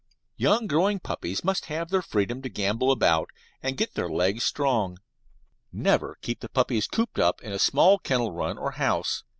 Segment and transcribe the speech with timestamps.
[0.35, 3.29] Young growing puppies must have their freedom to gambol about,
[3.61, 4.97] and get their legs strong.
[5.71, 9.23] Never keep the puppies cooped up in a small kennel run or house.